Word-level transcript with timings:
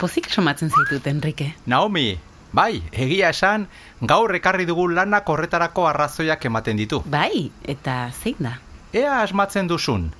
pozik 0.00 0.30
somatzen 0.32 0.72
zaitut, 0.72 1.06
Enrique. 1.06 1.52
Naomi, 1.66 2.18
bai, 2.56 2.80
egia 2.92 3.30
esan, 3.34 3.68
gaur 4.00 4.34
ekarri 4.34 4.66
dugun 4.66 4.96
lanak 4.96 5.28
horretarako 5.28 5.86
arrazoiak 5.90 6.44
ematen 6.48 6.80
ditu. 6.80 7.02
Bai, 7.04 7.50
eta 7.68 8.00
zein 8.10 8.40
da? 8.40 8.56
Ea 8.96 9.20
asmatzen 9.20 9.68
duzun. 9.70 10.10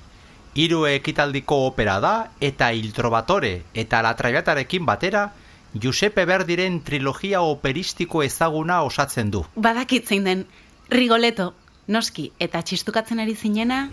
Hiru 0.55 0.85
ekitaldiko 0.85 1.57
opera 1.65 1.99
da 2.03 2.15
eta 2.43 2.71
Il 2.75 2.91
Trovatore 2.93 3.53
eta 3.73 4.01
La 4.03 4.11
Traviatarekin 4.19 4.85
batera 4.85 5.29
Giuseppe 5.73 6.25
Verdiren 6.27 6.81
trilogia 6.83 7.41
operistiko 7.41 8.23
ezaguna 8.23 8.81
osatzen 8.83 9.31
du. 9.31 9.45
Badakit 9.55 10.07
zein 10.07 10.27
den, 10.27 10.45
Rigoleto, 10.91 11.53
noski, 11.87 12.31
eta 12.39 12.61
txistukatzen 12.61 13.23
ari 13.23 13.35
zinena... 13.35 13.85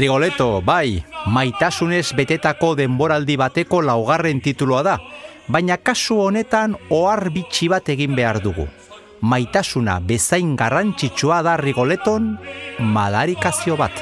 Rigoleto, 0.00 0.62
bai, 0.64 1.02
maitasunez 1.28 2.14
betetako 2.16 2.70
denboraldi 2.78 3.34
bateko 3.36 3.82
laugarren 3.84 4.38
tituloa 4.40 4.80
da, 4.86 4.94
baina 5.52 5.76
kasu 5.76 6.16
honetan 6.24 6.72
ohar 6.88 7.28
bitxi 7.34 7.68
bat 7.68 7.90
egin 7.92 8.14
behar 8.16 8.38
dugu. 8.40 8.64
Maitasuna 9.20 9.98
bezain 10.00 10.54
garrantzitsua 10.56 11.42
da 11.44 11.58
Rigoleton 11.60 12.30
madarikazio 12.80 13.76
bat. 13.76 14.00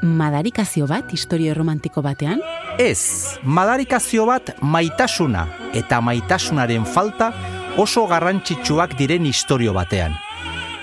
Madarikazio 0.00 0.86
bat, 0.86 1.10
historio 1.10 1.58
romantiko 1.58 2.06
batean? 2.06 2.38
Ez, 2.80 3.36
madarikazio 3.44 4.22
bat 4.24 4.54
maitasuna 4.64 5.42
eta 5.76 5.98
maitasunaren 6.00 6.86
falta 6.88 7.26
oso 7.76 8.06
garrantzitsuak 8.08 8.94
diren 8.96 9.26
istorio 9.28 9.74
batean. 9.76 10.14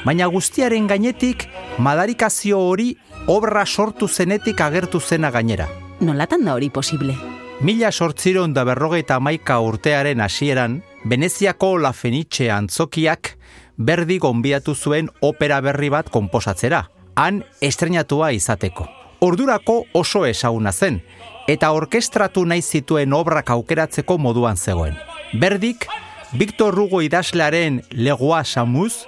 Baina 0.05 0.27
guztiaren 0.29 0.85
gainetik, 0.85 1.47
madarikazio 1.81 2.59
hori 2.67 2.91
obra 3.33 3.65
sortu 3.65 4.07
zenetik 4.07 4.61
agertu 4.61 5.01
zena 5.01 5.31
gainera. 5.33 5.65
Nolatan 5.99 6.45
da 6.45 6.53
hori 6.53 6.69
posible? 6.69 7.15
Mila 7.65 7.89
sortziron 7.91 8.53
da 8.53 8.61
berrogeita 8.63 9.17
maika 9.19 9.57
urtearen 9.57 10.21
hasieran, 10.21 10.83
Veneziako 11.03 11.79
La 11.81 11.95
Fenice 11.97 12.51
antzokiak 12.53 13.33
berdi 13.77 14.19
gonbiatu 14.21 14.75
zuen 14.75 15.09
opera 15.21 15.61
berri 15.65 15.89
bat 15.89 16.13
konposatzera, 16.13 16.85
han 17.15 17.41
estrenatua 17.59 18.35
izateko. 18.37 18.85
Ordurako 19.19 19.81
oso 19.97 20.27
ezaguna 20.29 20.71
zen, 20.71 21.01
eta 21.47 21.71
orkestratu 21.71 22.43
nahi 22.45 22.61
zituen 22.61 23.13
obrak 23.15 23.49
aukeratzeko 23.55 24.17
moduan 24.17 24.57
zegoen. 24.57 24.97
Berdik, 25.39 25.87
Victor 26.33 26.75
Hugo 26.77 27.01
idazlearen 27.01 27.81
Legoa 27.91 28.43
Samuz, 28.43 29.05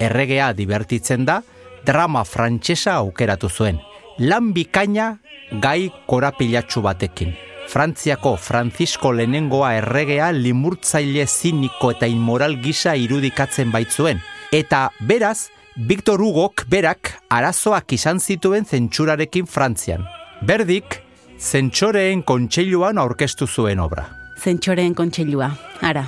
erregea 0.00 0.52
divertitzen 0.54 1.26
da, 1.26 1.42
drama 1.84 2.24
frantsesa 2.24 2.94
aukeratu 3.02 3.50
zuen. 3.50 3.80
Lan 4.18 4.52
bikaina 4.54 5.16
gai 5.62 5.90
korapilatsu 6.06 6.82
batekin. 6.84 7.34
Frantziako 7.70 8.34
Francisco 8.36 9.12
lehenengoa 9.14 9.74
erregea 9.78 10.32
limurtzaile 10.34 11.26
ziniko 11.26 11.92
eta 11.94 12.08
inmoral 12.10 12.56
gisa 12.62 12.96
irudikatzen 12.98 13.70
baitzuen. 13.70 14.18
Eta 14.52 14.88
beraz, 15.06 15.50
Victor 15.76 16.20
Hugok 16.20 16.66
berak 16.68 17.14
arazoak 17.30 17.94
izan 17.94 18.18
zituen 18.18 18.66
zentsurarekin 18.66 19.46
Frantzian. 19.46 20.02
Berdik, 20.42 20.98
zentsoreen 21.40 22.22
kontseiluan 22.22 22.98
aurkeztu 22.98 23.46
zuen 23.48 23.80
obra. 23.80 24.04
Zentxoreen 24.40 24.94
kontseilua, 24.94 25.50
ara. 25.80 26.04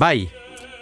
Bai, 0.00 0.28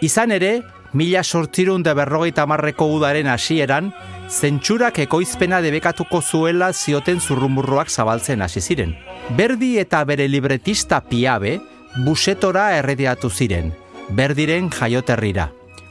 izan 0.01 0.31
ere, 0.31 0.61
mila 0.93 1.23
sortzirun 1.23 1.83
da 1.83 1.93
berrogeita 1.95 2.45
marreko 2.47 2.87
udaren 2.95 3.27
hasieran, 3.27 3.91
zentsurak 4.29 4.99
ekoizpena 5.03 5.59
debekatuko 5.61 6.21
zuela 6.21 6.71
zioten 6.73 7.19
zurrumurruak 7.19 7.89
zabaltzen 7.89 8.41
hasi 8.41 8.61
ziren. 8.61 8.95
Berdi 9.35 9.77
eta 9.79 10.03
bere 10.05 10.27
libretista 10.27 11.01
piabe, 11.01 11.59
busetora 12.05 12.71
errediatu 12.79 13.29
ziren, 13.29 13.73
berdiren 14.15 14.69
jaioterrira, 14.71 15.49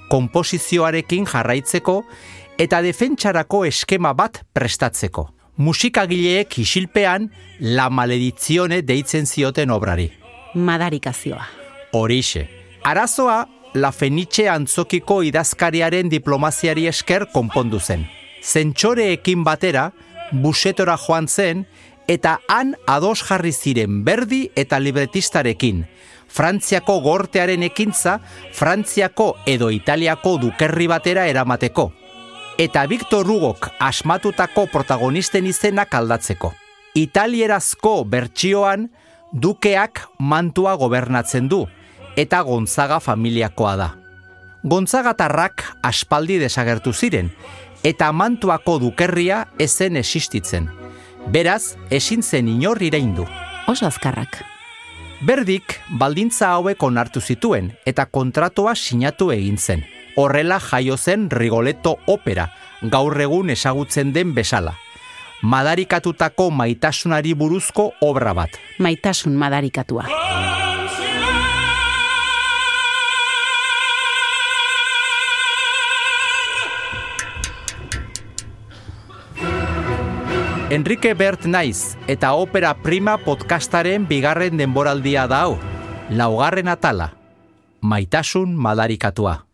komposizioarekin 0.09 1.27
jarraitzeko 1.29 2.03
eta 2.59 2.83
defentsarako 2.83 3.65
eskema 3.69 4.15
bat 4.15 4.43
prestatzeko. 4.53 5.38
Musikagileek 5.59 6.61
isilpean 6.63 7.33
la 7.59 7.89
maledizione 7.91 8.79
deitzen 8.87 9.27
zioten 9.27 9.73
obrari. 9.75 10.07
Madarikazioa. 10.55 11.47
Horixe. 11.93 12.45
Arazoa, 12.87 13.41
La 13.75 13.91
Fenice 13.93 14.47
antzokiko 14.49 15.19
idazkariaren 15.27 16.09
diplomaziari 16.09 16.87
esker 16.87 17.27
konpondu 17.35 17.81
zen. 17.81 18.07
Zentxoreekin 18.41 19.43
batera, 19.45 19.91
busetora 20.31 20.97
joan 20.97 21.27
zen, 21.29 21.67
eta 22.07 22.39
han 22.49 22.77
ados 22.87 23.21
jarri 23.27 23.53
ziren 23.53 24.05
berdi 24.07 24.47
eta 24.57 24.79
libretistarekin. 24.79 25.85
Frantziako 26.29 27.01
gortearen 27.03 27.67
ekintza, 27.67 28.21
Frantziako 28.55 29.35
edo 29.47 29.73
Italiako 29.75 30.39
dukerri 30.39 30.87
batera 30.87 31.27
eramateko. 31.27 31.91
Eta 32.59 32.87
Victor 32.91 33.23
Hugok 33.31 33.69
asmatutako 33.79 34.65
protagonisten 34.67 35.47
izenak 35.47 35.93
aldatzeko. 35.95 36.49
Italierazko 36.99 38.03
bertsioan, 38.03 38.89
dukeak 39.31 40.01
mantua 40.19 40.73
gobernatzen 40.75 41.47
du, 41.47 41.61
eta 42.19 42.41
Gonzaga 42.43 42.99
familiakoa 42.99 43.75
da. 43.79 43.87
Gonzagatarrak 44.67 45.63
aspaldi 45.87 46.41
desagertu 46.43 46.91
ziren, 46.91 47.31
eta 47.87 48.11
mantuako 48.11 48.81
dukerria 48.83 49.45
ezen 49.63 49.95
existitzen. 49.95 50.67
Beraz, 51.31 51.77
ezin 51.95 52.25
zen 52.27 52.49
inor 52.51 52.83
iraindu. 52.83 53.29
Oso 53.71 53.87
azkarrak. 53.87 54.41
Berdik 55.23 55.79
baldintza 56.01 56.51
hauek 56.57 56.83
onartu 56.83 57.23
zituen 57.23 57.71
eta 57.87 58.09
kontratua 58.11 58.75
sinatu 58.75 59.31
egin 59.31 59.63
zen. 59.63 59.87
Horrela 60.19 60.59
jaio 60.59 60.97
zen 60.99 61.29
Rigoletto 61.31 61.93
opera, 62.11 62.49
gaur 62.83 63.15
egun 63.23 63.53
ezagutzen 63.55 64.11
den 64.11 64.33
bezala. 64.35 64.73
Madarikatutako 65.47 66.49
maitasunari 66.51 67.37
buruzko 67.39 67.93
obra 68.03 68.33
bat. 68.35 68.59
Maitasun 68.83 69.39
madarikatua. 69.39 70.09
Enrique 80.75 81.15
Bert 81.15 81.47
naiz 81.47 81.95
eta 82.11 82.35
opera 82.35 82.75
prima 82.83 83.21
podcastaren 83.23 84.11
bigarren 84.11 84.59
denboraldia 84.59 85.31
da 85.31 85.45
hau. 85.47 85.61
Laugarren 86.11 86.67
atala. 86.67 87.13
Maitasun 87.81 88.59
madarikatua. 88.59 89.48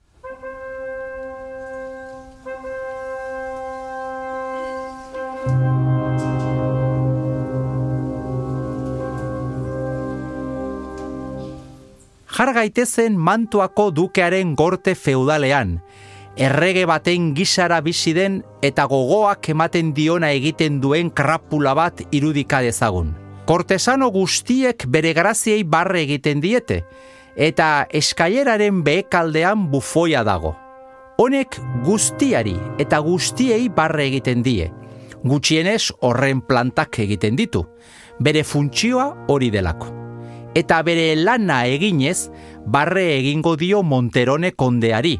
Jar 12.44 12.52
gaitezen 12.52 13.14
mantuako 13.16 13.86
dukearen 13.96 14.50
gorte 14.52 14.92
feudalean, 14.94 15.78
errege 16.36 16.82
baten 16.84 17.30
gisara 17.32 17.78
bizi 17.80 18.12
den 18.12 18.34
eta 18.60 18.84
gogoak 18.90 19.48
ematen 19.54 19.94
diona 19.96 20.28
egiten 20.36 20.76
duen 20.82 21.08
krapula 21.08 21.72
bat 21.72 22.02
irudika 22.12 22.60
dezagun. 22.60 23.14
Kortesano 23.48 24.10
guztiek 24.12 24.84
bere 24.92 25.14
graziei 25.16 25.64
barre 25.64 26.04
egiten 26.04 26.44
diete, 26.44 26.82
eta 27.32 27.86
eskaileraren 27.88 28.84
behekaldean 28.84 29.64
bufoia 29.72 30.20
dago. 30.28 30.52
Honek 31.16 31.56
guztiari 31.88 32.58
eta 32.76 33.00
guztiei 33.08 33.72
barre 33.72 34.10
egiten 34.10 34.44
die. 34.44 34.68
Gutxienez 35.24 35.94
horren 36.04 36.44
plantak 36.44 37.00
egiten 37.08 37.40
ditu. 37.40 37.64
Bere 38.20 38.44
funtzioa 38.44 39.14
hori 39.32 39.48
delako. 39.48 40.03
Eta 40.54 40.82
bere 40.86 41.16
lana 41.18 41.64
eginez, 41.66 42.30
barre 42.64 43.08
egingo 43.16 43.56
dio 43.58 43.82
Monterone 43.82 44.52
kondeari, 44.54 45.16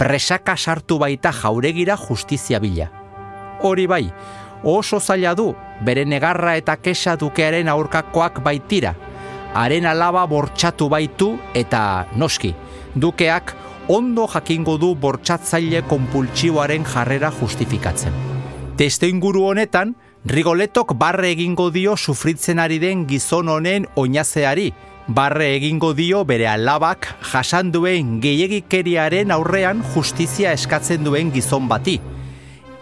presaka 0.00 0.56
sartu 0.56 0.96
baita 0.98 1.32
jauregira 1.36 1.98
justizia 2.00 2.58
bila. 2.58 2.88
Hori 3.60 3.84
bai, 3.86 4.06
oso 4.64 5.00
zaila 5.00 5.34
du, 5.36 5.50
bere 5.84 6.06
negarra 6.08 6.56
eta 6.56 6.78
kesa 6.80 7.18
dukearen 7.20 7.68
aurkakoak 7.68 8.40
baitira. 8.42 8.94
Haren 9.52 9.84
alaba 9.84 10.24
bortxatu 10.30 10.88
baitu 10.88 11.34
eta 11.54 12.06
noski, 12.16 12.54
dukeak 12.94 13.52
ondo 13.88 14.26
jakingo 14.32 14.78
du 14.78 14.94
bortxatzaile 14.94 15.82
konpultsiboaren 15.90 16.86
jarrera 16.88 17.32
justifikatzen. 17.36 18.16
Testo 18.80 19.04
inguru 19.04 19.44
honetan, 19.50 19.92
Rigoletok 20.24 20.92
barre 21.00 21.30
egingo 21.32 21.70
dio 21.72 21.94
sufritzen 21.96 22.58
ari 22.60 22.76
den 22.78 23.06
gizon 23.08 23.48
honen 23.48 23.86
oinazeari, 23.96 24.66
barre 25.08 25.46
egingo 25.54 25.94
dio 25.96 26.26
bere 26.28 26.44
alabak 26.46 27.08
jasan 27.32 27.70
duen 27.72 28.18
gehiegikeriaren 28.20 29.32
aurrean 29.32 29.80
justizia 29.94 30.52
eskatzen 30.52 31.08
duen 31.08 31.32
gizon 31.32 31.72
bati. 31.72 31.96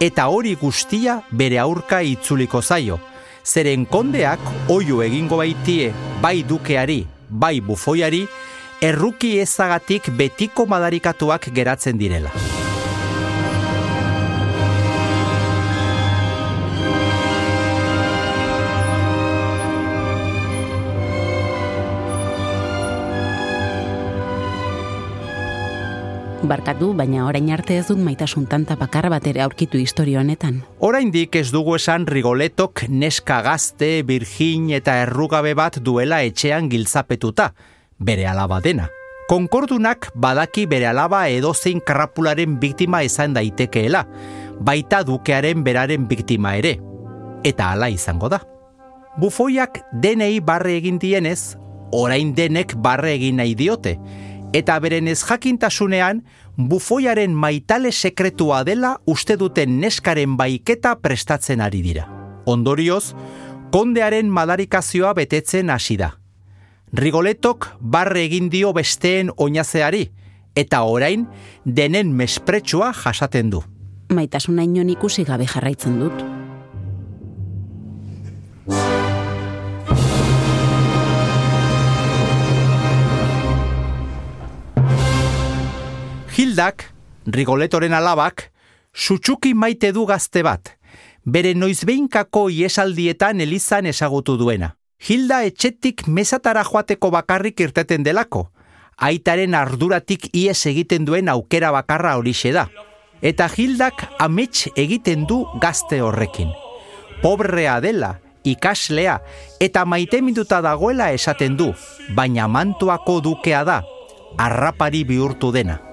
Eta 0.03 0.27
hori 0.27 0.57
guztia 0.59 1.21
bere 1.31 1.61
aurka 1.63 2.01
itzuliko 2.03 2.61
zaio. 2.61 2.99
Zeren 3.45 3.87
kondeak 3.87 4.43
oio 4.67 4.99
egingo 5.01 5.39
baitie 5.39 5.93
bai 6.21 6.43
dukeari, 6.43 7.05
bai 7.29 7.61
bufoiari, 7.61 8.25
erruki 8.81 9.37
ezagatik 9.39 10.11
betiko 10.11 10.67
madarikatuak 10.67 11.53
geratzen 11.55 11.97
direla. 11.97 12.48
Barkatu, 26.49 26.95
baina 26.97 27.27
orain 27.27 27.51
arte 27.53 27.75
ez 27.77 27.83
dut 27.91 27.99
maitasun 28.01 28.47
tanta 28.49 28.73
bakarra 28.73 29.11
bat 29.13 29.25
ere 29.29 29.43
aurkitu 29.45 29.77
historio 29.77 30.17
honetan. 30.17 30.63
Oraindik 30.81 31.35
ez 31.37 31.51
dugu 31.53 31.75
esan 31.77 32.07
Rigoletok 32.09 32.87
neska 32.89 33.43
gazte, 33.45 33.89
birgin 34.01 34.71
eta 34.73 34.95
errugabe 35.03 35.51
bat 35.53 35.77
duela 35.85 36.23
etxean 36.25 36.71
giltzapetuta, 36.71 37.51
bere 38.01 38.25
alaba 38.25 38.57
dena. 38.65 38.87
Konkordunak 39.29 40.07
badaki 40.17 40.65
bere 40.65 40.87
alaba 40.89 41.27
edozein 41.29 41.83
krapularen 41.85 42.57
biktima 42.57 43.03
izan 43.05 43.37
daitekeela, 43.37 44.07
baita 44.57 45.03
dukearen 45.05 45.61
beraren 45.63 46.07
biktima 46.09 46.55
ere. 46.57 46.79
Eta 47.45 47.75
hala 47.75 47.91
izango 47.93 48.31
da. 48.33 48.41
Bufoiak 49.21 49.83
denei 50.01 50.39
barre 50.41 50.79
egin 50.79 50.97
dienez, 50.97 51.59
orain 51.93 52.33
denek 52.33 52.73
barre 52.81 53.13
egin 53.19 53.37
nahi 53.37 53.53
diote, 53.53 53.99
eta 54.53 54.79
beren 54.81 55.07
ez 55.07 55.21
jakintasunean 55.21 56.23
bufoiaren 56.57 57.33
maitale 57.33 57.91
sekretua 57.91 58.63
dela 58.63 58.97
uste 59.05 59.37
duten 59.37 59.79
neskaren 59.79 60.37
baiketa 60.37 60.95
prestatzen 61.01 61.61
ari 61.61 61.81
dira. 61.85 62.07
Ondorioz, 62.45 63.13
kondearen 63.71 64.29
madarikazioa 64.33 65.13
betetzen 65.13 65.69
hasi 65.69 65.97
da. 65.97 66.15
Rigoletok 66.93 67.67
barre 67.79 68.23
egin 68.25 68.49
dio 68.49 68.73
besteen 68.73 69.29
oinazeari, 69.37 70.07
eta 70.57 70.81
orain 70.81 71.27
denen 71.65 72.15
mespretsua 72.17 72.91
jasaten 72.93 73.53
du. 73.53 73.61
Maitasuna 74.09 74.65
inon 74.65 74.89
ikusi 74.89 75.23
gabe 75.23 75.45
jarraitzen 75.45 75.99
dut. 76.01 76.38
Hildak, 86.59 86.91
Rigoletoren 87.25 87.93
alabak, 87.95 88.49
sutsuki 88.91 89.53
maite 89.55 89.93
du 89.95 90.01
gazte 90.03 90.41
bat, 90.43 90.73
bere 91.23 91.53
noizbeinkako 91.55 92.49
iesaldietan 92.51 93.39
elizan 93.39 93.87
ezagutu 93.87 94.35
duena. 94.35 94.73
Hilda 94.99 95.37
etxetik 95.47 96.03
mesatara 96.11 96.65
joateko 96.67 97.13
bakarrik 97.15 97.63
irteten 97.63 98.03
delako, 98.03 98.49
aitaren 98.97 99.55
arduratik 99.55 100.27
ies 100.35 100.59
egiten 100.67 101.07
duen 101.07 101.31
aukera 101.31 101.71
bakarra 101.71 102.17
horixe 102.19 102.51
da. 102.51 102.67
Eta 103.23 103.47
Hildak 103.47 104.09
amets 104.19 104.67
egiten 104.75 105.23
du 105.31 105.45
gazte 105.63 106.03
horrekin. 106.03 106.51
Pobrea 107.23 107.79
dela, 107.79 108.17
ikaslea, 108.43 109.21
eta 109.63 109.87
maite 109.87 110.19
minduta 110.19 110.59
dagoela 110.59 111.13
esaten 111.15 111.55
du, 111.55 111.71
baina 112.11 112.51
mantuako 112.51 113.21
dukea 113.23 113.63
da, 113.63 113.85
arrapari 114.35 115.07
bihurtu 115.07 115.55
dena. 115.55 115.85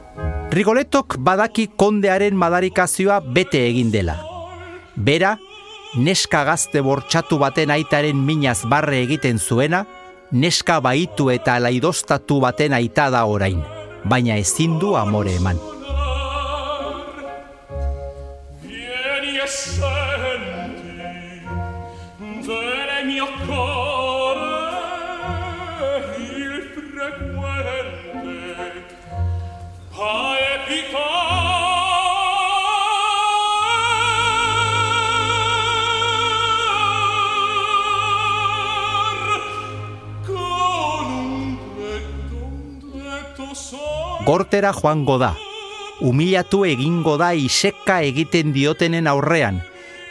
Rigoletok 0.51 1.17
badaki 1.19 1.67
kondearen 1.77 2.37
madarikazioa 2.39 3.19
bete 3.35 3.65
egin 3.67 3.91
dela. 3.91 4.15
Bera, 4.97 5.35
neska 5.99 6.45
gazte 6.47 6.83
bortxatu 6.87 7.41
baten 7.43 7.73
aitaren 7.75 8.21
minaz 8.29 8.61
barre 8.71 9.03
egiten 9.03 9.43
zuena, 9.43 9.85
neska 10.31 10.79
baitu 10.81 11.33
eta 11.35 11.59
laidostatu 11.61 12.39
baten 12.41 12.79
aita 12.79 13.11
da 13.11 13.25
orain, 13.27 13.63
baina 14.05 14.39
ezin 14.39 14.79
du 14.79 14.95
amore 14.97 15.35
eman. 15.37 15.76
Gortera 44.27 44.73
joango 44.75 45.19
da, 45.19 45.35
humilatu 46.01 46.65
egingo 46.69 47.17
da 47.21 47.33
iseka 47.35 48.01
egiten 48.05 48.53
diotenen 48.53 49.07
aurrean, 49.07 49.63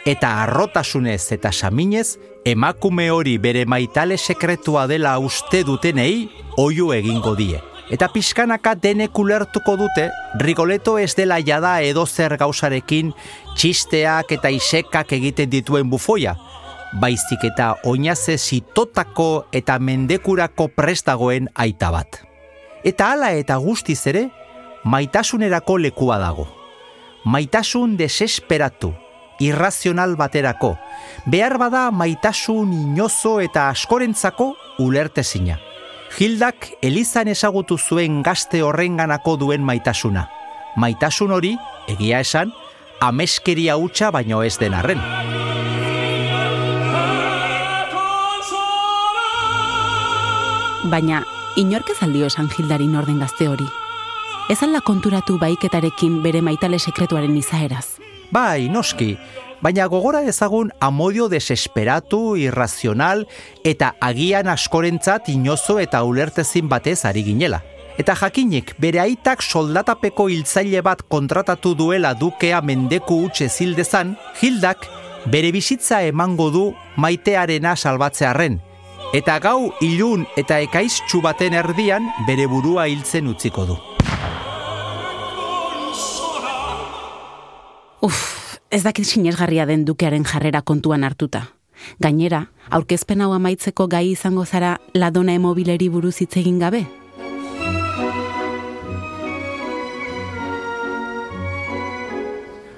eta 0.06 0.30
arrotasunez 0.42 1.32
eta 1.34 1.52
saminez, 1.52 2.18
emakume 2.46 3.10
hori 3.10 3.36
bere 3.42 3.64
maitale 3.66 4.16
sekretua 4.16 4.86
dela 4.86 5.16
uste 5.18 5.64
dutenei, 5.66 6.28
oiu 6.56 6.92
egingo 6.94 7.34
die. 7.38 7.60
Eta 7.90 8.08
pixkanaka 8.10 8.74
denek 8.82 9.18
ulertuko 9.18 9.76
dute, 9.78 10.08
Rigoleto 10.42 10.96
ez 10.98 11.12
dela 11.14 11.38
jada 11.38 11.76
edozer 11.86 12.34
gauzarekin 12.38 13.12
txisteak 13.54 14.32
eta 14.38 14.50
isekak 14.50 15.14
egiten 15.14 15.50
dituen 15.50 15.90
bufoia, 15.90 16.34
baizik 17.00 17.46
eta 17.46 17.76
oinaze 17.86 18.38
zitotako 18.38 19.46
eta 19.54 19.78
mendekurako 19.78 20.68
prestagoen 20.74 21.50
aita 21.54 21.92
bat. 21.94 22.25
Eta 22.86 23.08
hala 23.10 23.32
eta 23.34 23.56
guztiz 23.58 23.98
ere, 24.06 24.28
maitasunerako 24.86 25.74
lekua 25.82 26.20
dago. 26.22 26.44
Maitasun 27.26 27.96
desesperatu, 27.98 28.92
irrazional 29.42 30.14
baterako, 30.14 30.76
behar 31.26 31.56
bada 31.58 31.88
maitasun 31.90 32.70
inozo 32.76 33.40
eta 33.42 33.66
askorentzako 33.72 34.52
ulertezina. 34.78 35.58
Hildak 36.16 36.70
Elizan 36.78 37.26
ezagutu 37.26 37.74
zuen 37.76 38.22
gazte 38.22 38.62
horrenganako 38.62 39.34
duen 39.42 39.66
maitasuna. 39.66 40.28
Maitasun 40.76 41.34
hori, 41.34 41.56
egia 41.90 42.22
esan, 42.22 42.54
ameskeria 43.02 43.74
hutsa 43.76 44.12
baino 44.14 44.44
ez 44.46 44.54
den 44.62 44.78
arren. 44.78 45.02
Baina, 50.86 51.24
inork 51.56 51.88
ez 51.90 52.02
aldio 52.04 52.26
esan 52.28 52.50
Hildari 52.52 52.86
norden 52.86 53.18
gazte 53.20 53.48
hori. 53.48 53.66
Ez 54.52 54.60
alda 54.62 54.82
konturatu 54.84 55.38
baiketarekin 55.40 56.20
bere 56.22 56.42
maitale 56.44 56.78
sekretuaren 56.78 57.36
izaeraz. 57.36 57.96
Bai, 58.30 58.68
noski, 58.68 59.16
baina 59.64 59.86
gogora 59.88 60.20
ezagun 60.28 60.70
amodio 60.80 61.28
desesperatu, 61.32 62.36
irrazional 62.36 63.24
eta 63.64 63.94
agian 64.00 64.50
askorentzat 64.52 65.30
inozo 65.32 65.78
eta 65.80 66.04
ulertezin 66.04 66.68
batez 66.68 67.04
ari 67.08 67.24
ginela. 67.26 67.62
Eta 67.96 68.12
jakinik 68.20 68.74
bere 68.78 69.00
aitak 69.00 69.40
soldatapeko 69.42 70.28
hiltzaile 70.28 70.82
bat 70.84 71.00
kontratatu 71.08 71.72
duela 71.74 72.12
dukea 72.14 72.60
mendeku 72.60 73.22
utxe 73.30 73.48
zildezan, 73.48 74.14
Hildak 74.42 74.84
bere 75.32 75.50
bizitza 75.52 76.02
emango 76.04 76.50
du 76.52 76.66
maitearena 77.00 77.74
salbatzearren, 77.76 78.60
eta 79.14 79.38
gau 79.38 79.72
ilun 79.80 80.26
eta 80.36 80.58
ekaiztxu 80.64 81.20
baten 81.22 81.54
erdian 81.54 82.08
bere 82.26 82.46
burua 82.50 82.88
hiltzen 82.90 83.28
utziko 83.30 83.66
du. 83.66 83.76
Uf, 88.02 88.58
ez 88.70 88.82
dakit 88.82 89.06
sinesgarria 89.06 89.66
den 89.66 89.84
dukearen 89.84 90.24
jarrera 90.24 90.62
kontuan 90.62 91.04
hartuta. 91.04 91.46
Gainera, 92.00 92.46
aurkezpen 92.70 93.20
hau 93.20 93.32
amaitzeko 93.36 93.86
gai 93.86 94.10
izango 94.10 94.44
zara 94.44 94.76
ladona 94.94 95.34
emobileri 95.34 95.88
buruz 95.88 96.16
hitz 96.20 96.36
egin 96.36 96.58
gabe? 96.58 96.86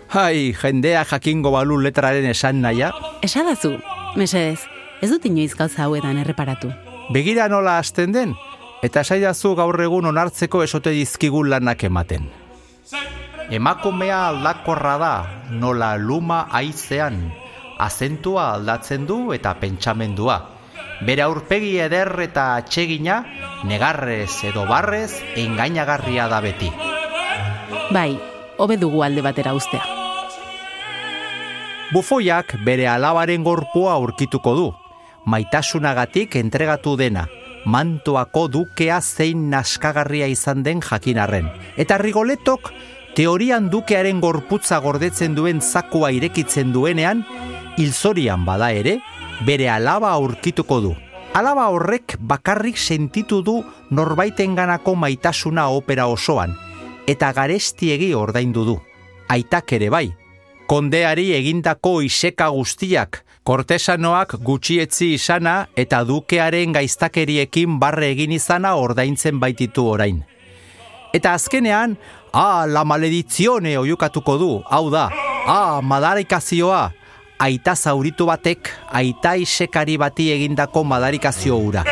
Hai, 0.09 0.55
jendea 0.57 1.05
jakingo 1.05 1.53
balu 1.53 1.77
letraren 1.85 2.25
esan 2.27 2.63
naia, 2.65 2.95
Esadazu, 3.23 3.77
mesedez, 4.17 4.65
ez 5.03 5.11
dut 5.11 5.25
inoiz 5.27 5.55
gauza 5.55 5.85
hauetan 5.85 6.19
erreparatu. 6.19 6.73
begira 7.13 7.49
nola 7.49 7.79
hasten 7.79 8.13
den, 8.13 8.35
eta 8.83 9.05
saidazu 9.05 9.55
gaur 9.57 9.81
egun 9.81 10.07
onartzeko 10.07 10.63
esote 10.63 10.91
dizkigun 10.91 11.51
lanak 11.51 11.85
ematen. 11.85 12.29
Emakumea 13.51 14.29
aldakorra 14.29 14.97
da, 15.01 15.15
nola 15.51 15.97
luma 15.97 16.47
aizean, 16.53 17.33
azentua 17.79 18.55
aldatzen 18.55 19.07
du 19.07 19.33
eta 19.33 19.55
pentsamendua. 19.61 20.39
Bere 21.07 21.23
aurpegi 21.23 21.79
eder 21.79 22.11
eta 22.21 22.57
atsegina, 22.57 23.23
negarrez 23.65 24.45
edo 24.45 24.67
barrez, 24.67 25.23
engainagarria 25.37 26.27
da 26.29 26.41
beti. 26.43 26.69
Bai, 27.95 28.19
hobe 28.59 28.77
dugu 28.77 29.03
alde 29.03 29.23
batera 29.23 29.55
ustea. 29.55 29.85
Bufoiak 31.93 32.59
bere 32.67 32.85
alabaren 32.91 33.45
gorpua 33.47 33.95
aurkituko 33.95 34.55
du. 34.55 34.69
Maitasunagatik 35.29 36.39
entregatu 36.41 36.95
dena, 36.97 37.27
mantoako 37.69 38.47
dukea 38.49 39.01
zein 39.03 39.49
naskagarria 39.53 40.29
izan 40.33 40.63
den 40.65 40.81
jakinarren. 40.81 41.51
Eta 41.77 41.99
rigoletok, 42.01 42.71
teorian 43.19 43.69
dukearen 43.69 44.23
gorputza 44.25 44.79
gordetzen 44.81 45.35
duen 45.37 45.61
zakua 45.61 46.15
irekitzen 46.17 46.73
duenean, 46.73 47.27
hilzorian 47.77 48.47
bada 48.49 48.71
ere, 48.73 48.99
bere 49.45 49.69
alaba 49.69 50.15
aurkituko 50.17 50.81
du. 50.87 50.95
Alaba 51.37 51.69
horrek 51.75 52.17
bakarrik 52.19 52.81
sentitu 52.81 53.43
du 53.45 53.61
norbaitenganako 53.91 54.97
maitasuna 54.97 55.69
opera 55.69 56.09
osoan, 56.09 56.57
eta 57.07 57.35
garestiegi 57.37 58.15
ordaindu 58.17 58.65
du. 58.65 58.81
Aitak 59.29 59.77
ere 59.77 59.93
bai, 59.93 60.07
kondeari 60.73 61.35
egindako 61.37 61.99
iseka 62.07 62.49
guztiak, 62.49 63.27
kortesanoak 63.49 64.35
gutxietzi 64.45 65.15
izana 65.17 65.55
eta 65.83 66.03
dukearen 66.05 66.75
gaiztakeriekin 66.77 67.79
barre 67.81 68.11
egin 68.13 68.35
izana 68.37 68.75
ordaintzen 68.77 69.39
baititu 69.41 69.87
orain. 69.89 70.19
Eta 71.17 71.33
azkenean, 71.33 71.95
ah, 72.37 72.67
la 72.69 72.85
maledizione 72.85 73.73
oiukatuko 73.81 74.37
du, 74.43 74.51
hau 74.69 74.91
da, 74.93 75.07
ah, 75.47 75.81
madarikazioa, 75.81 76.83
aita 77.41 77.73
zauritu 77.73 78.29
batek, 78.29 78.69
aita 79.01 79.33
isekari 79.41 79.97
bati 79.97 80.29
egindako 80.35 80.85
madarikazio 80.85 81.57
hura. 81.57 81.87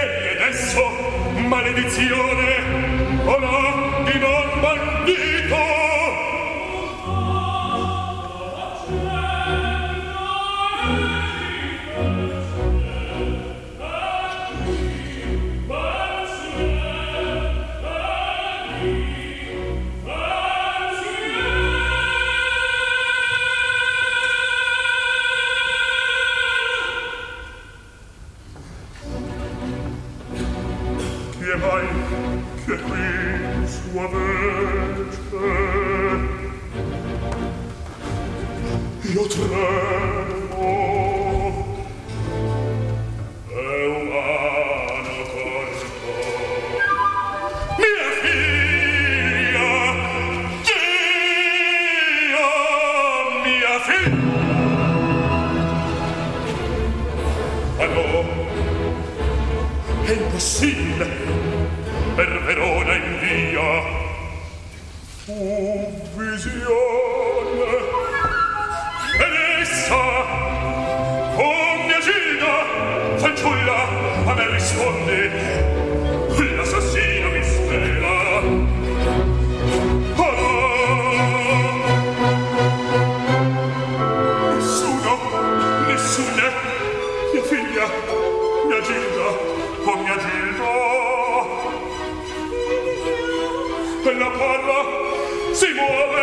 Ragazzi! 53.86 54.10
Allò? 57.78 58.24
È 60.02 60.10
impossibile! 60.10 61.06
Per 62.14 62.42
Verona 62.44 62.94
in 62.94 63.18
via! 63.20 64.04
Visione! 66.16 66.64
Ed 69.18 69.60
essa! 69.60 69.94
Oh, 71.36 71.76
mia 71.86 72.00
Gina! 72.00 72.54
Fanciulla, 73.16 73.88
a 74.26 74.34
me! 75.04 75.75
Seymour! 95.56 96.15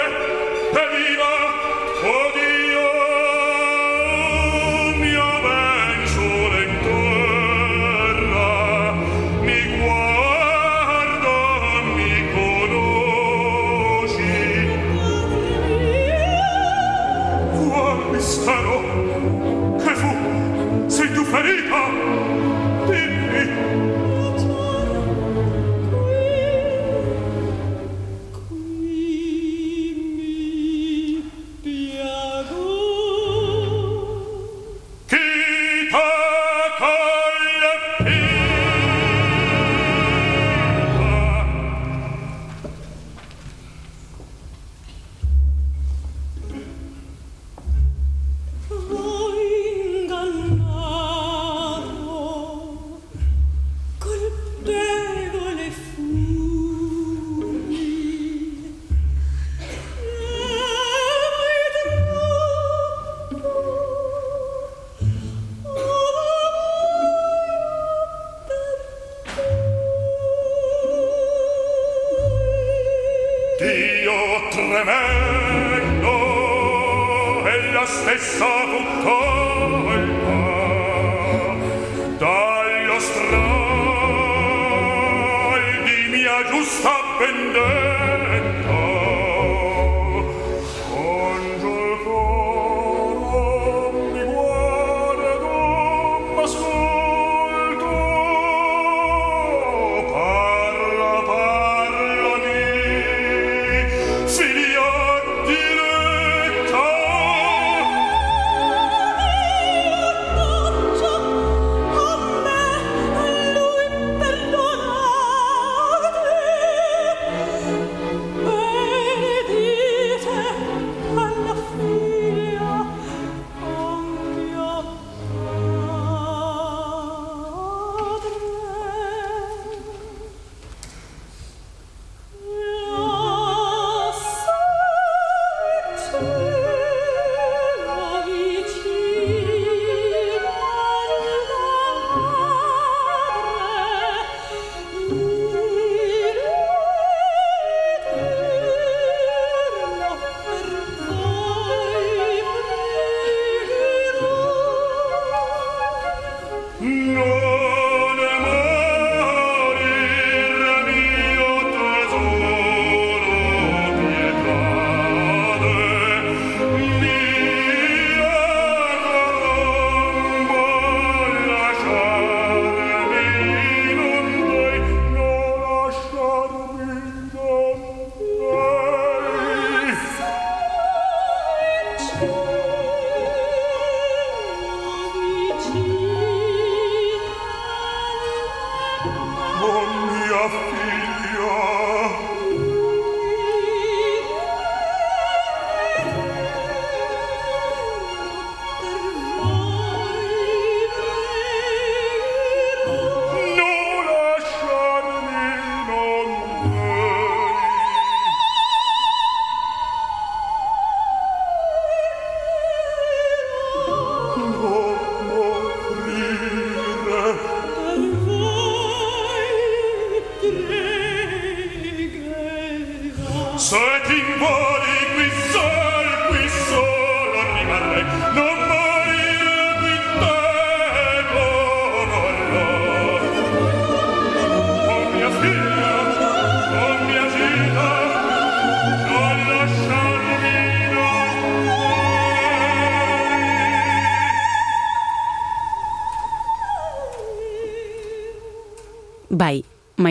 No! 156.84 157.43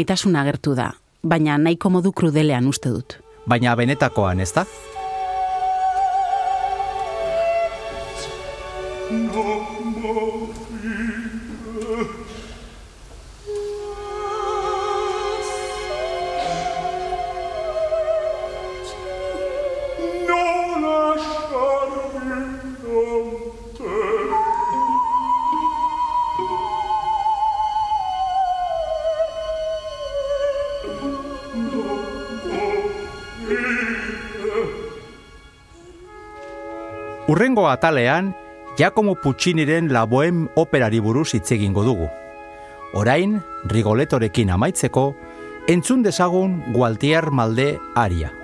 Maitasuna 0.03 0.41
agertu 0.43 0.75
da, 0.75 0.93
baina 1.23 1.59
nahiko 1.59 1.91
modu 1.91 2.11
krudelean 2.13 2.67
uste 2.67 2.91
dut. 2.91 3.19
Baina 3.47 3.77
benetakoan, 3.79 4.41
ez 4.41 4.51
da? 4.55 4.67
Urrengo 37.33 37.71
atalean, 37.71 38.37
Giacomo 38.77 39.15
Pucciniren 39.15 39.91
La 39.91 40.05
Bohème 40.05 40.51
operari 40.55 40.99
buruz 41.01 41.31
hitz 41.33 41.55
egingo 41.57 41.81
dugu. 41.83 42.11
Orain, 42.93 43.39
Rigoletorekin 43.73 44.53
amaitzeko, 44.53 45.07
entzun 45.67 46.03
dezagun 46.05 46.59
Gualtier 46.75 47.31
Malde 47.31 47.79
aria. 47.97 48.35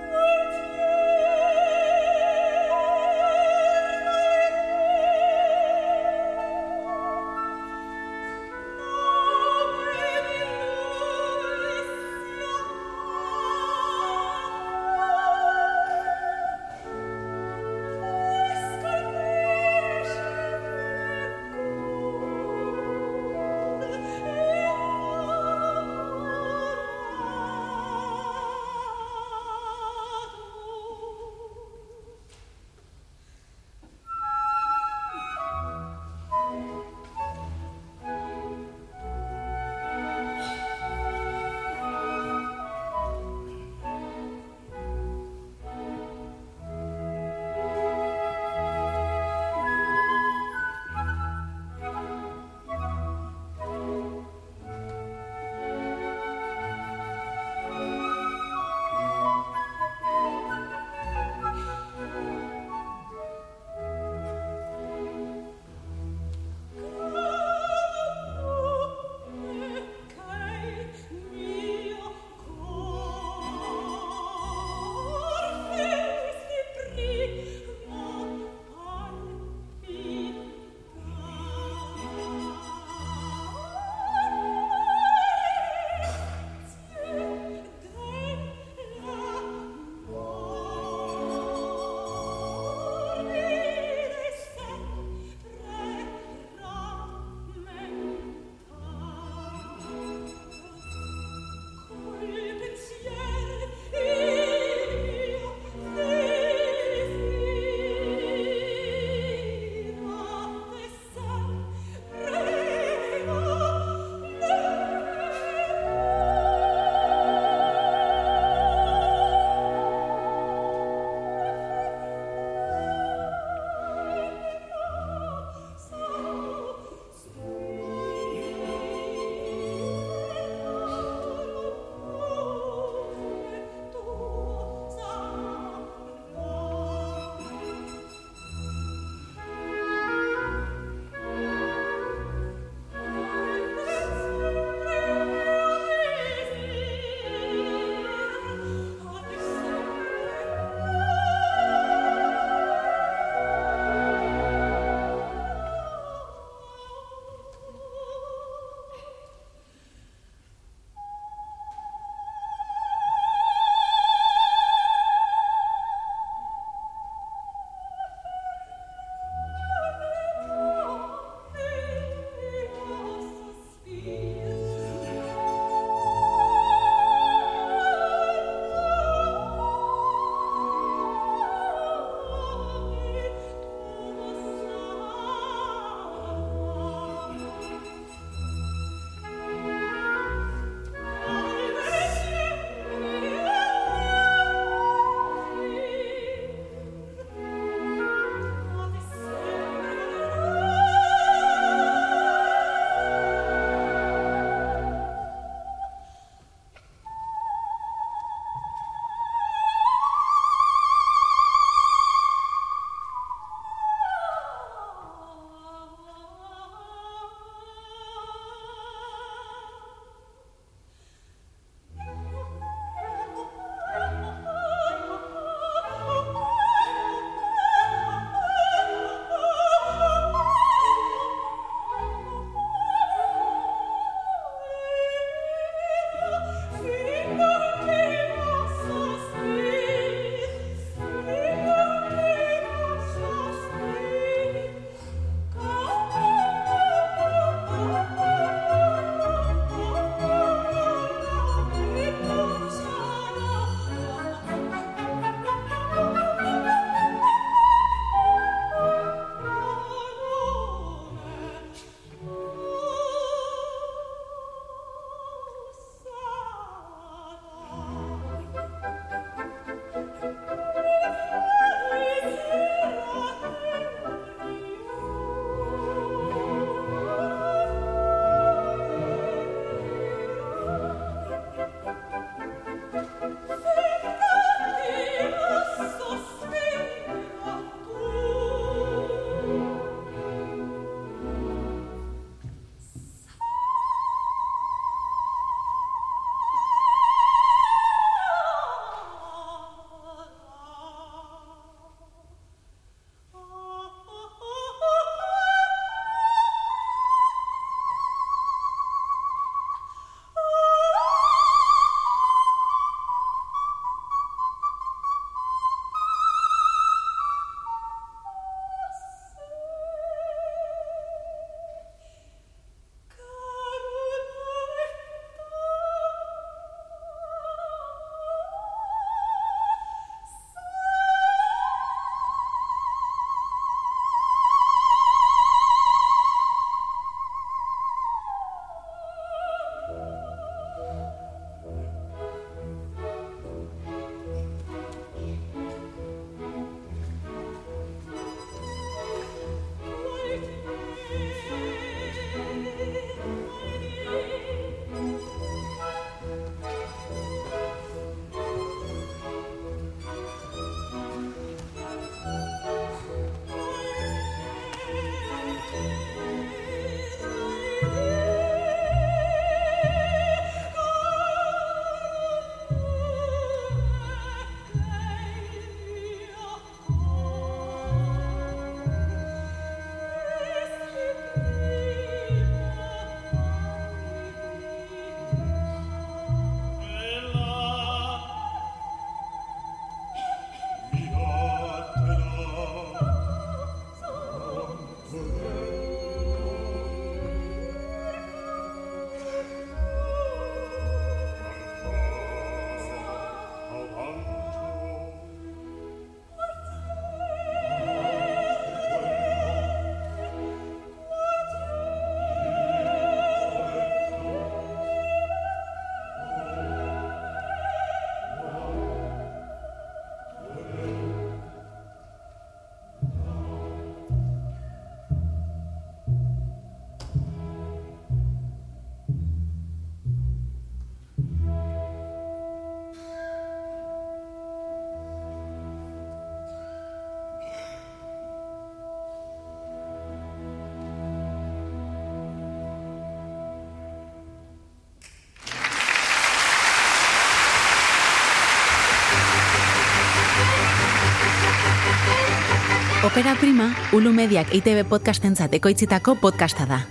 Opera 453.01 453.33
Prima, 453.39 453.73
Ulu 453.95 454.11
Mediak 454.11 454.49
EITB 454.51 454.83
podcastentzat 454.91 455.53
ekoitzitako 455.55 456.17
podcasta 456.19 456.65
da. 456.67 456.81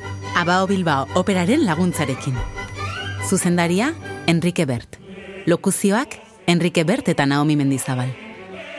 Abao 0.41 0.65
Bilbao 0.67 1.05
operaren 1.21 1.67
laguntzarekin. 1.67 2.33
Zuzendaria, 3.29 3.93
Enrique 4.27 4.65
Bert. 4.65 4.97
Lokuzioak, 5.45 6.17
Enrique 6.47 6.85
Bert 6.85 7.11
eta 7.13 7.27
Naomi 7.27 7.57
Mendizabal. 7.57 8.15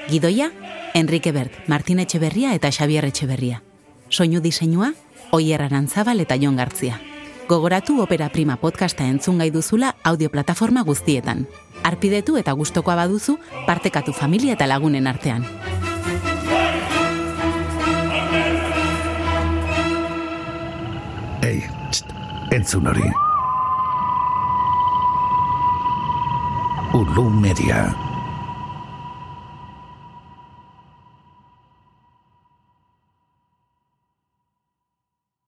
Gidoia, 0.09 0.49
Enrique 0.95 1.31
Bert, 1.31 1.53
Martin 1.67 1.99
Etxeberria 1.99 2.55
eta 2.55 2.71
Xavier 2.71 3.05
Etxeberria. 3.05 3.61
Soinu 4.09 4.41
diseinua, 4.41 4.95
Oier 5.29 5.61
Arantzabal 5.61 6.25
eta 6.25 6.33
Jon 6.41 6.57
Gartzia. 6.57 6.99
Gogoratu 7.47 8.01
Opera 8.01 8.31
Prima 8.33 8.55
podcasta 8.57 9.05
entzun 9.05 9.37
gai 9.37 9.51
duzula 9.51 9.95
audioplataforma 10.03 10.81
guztietan. 10.81 11.45
Arpidetu 11.83 12.41
eta 12.41 12.57
gustokoa 12.57 12.95
baduzu, 12.95 13.37
partekatu 13.67 14.13
familia 14.17 14.57
eta 14.57 14.65
lagunen 14.65 15.05
artean. 15.05 15.45
Entzun 22.51 22.87
hori. 22.87 23.05
Ulu 26.93 27.29
Media. 27.29 28.08